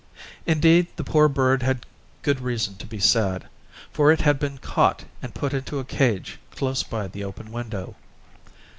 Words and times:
Indeed 0.47 0.87
the 0.95 1.03
poor 1.03 1.29
bird 1.29 1.61
had 1.61 1.85
good 2.23 2.41
reason 2.41 2.73
to 2.77 2.87
be 2.87 2.99
sad, 2.99 3.45
for 3.93 4.11
it 4.11 4.21
had 4.21 4.39
been 4.39 4.57
caught 4.57 5.05
and 5.21 5.31
put 5.35 5.53
into 5.53 5.77
a 5.77 5.85
cage 5.85 6.39
close 6.49 6.81
by 6.81 7.07
the 7.07 7.23
open 7.23 7.51
window. 7.51 7.95